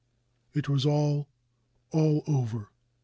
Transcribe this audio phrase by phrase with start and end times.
[0.55, 1.27] It was all,
[1.91, 2.69] all over.